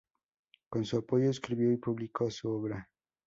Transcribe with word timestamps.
Con 0.67 0.83
su 0.83 0.97
apoyo 0.97 1.29
escribió 1.29 1.71
y 1.71 1.77
publicó 1.77 2.31
su 2.31 2.49
obra. 2.49 2.89